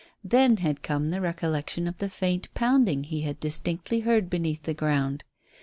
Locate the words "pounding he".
2.55-3.21